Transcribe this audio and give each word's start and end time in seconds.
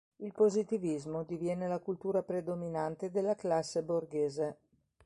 Il 0.15 0.31
positivismo 0.31 1.21
diviene 1.21 1.67
la 1.67 1.77
cultura 1.77 2.23
predominante 2.23 3.11
della 3.11 3.35
classe 3.35 3.83
borghese. 3.83 4.57